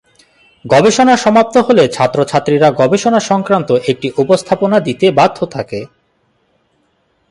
গবেষণা 0.65 1.15
সমাপ্ত 1.17 1.55
হলে 1.67 1.83
ছাত্রছাত্রীরা 1.87 2.69
গবেষণা 2.79 3.19
সংক্রান্ত 3.29 3.69
একটি 3.91 4.07
উপস্থাপনা 4.17 4.77
দিতে 4.79 5.05
বাধ্য 5.11 5.37
থাকে। 5.55 5.79